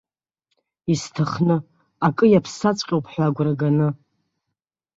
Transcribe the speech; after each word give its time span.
Исҭахны, 0.93 1.55
акы 2.07 2.25
иаԥсаҵәҟьоуп 2.29 3.05
ҳәа 3.11 3.23
агәра 3.27 3.53
ганы. 3.59 3.89